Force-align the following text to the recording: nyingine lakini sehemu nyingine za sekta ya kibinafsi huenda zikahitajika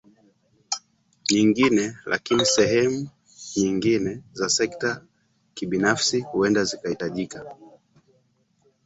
nyingine 1.31 1.97
lakini 2.05 2.45
sehemu 2.45 3.09
nyingine 3.57 4.23
za 4.33 4.49
sekta 4.49 4.87
ya 4.87 5.01
kibinafsi 5.53 6.19
huenda 6.21 6.63
zikahitajika 6.63 7.45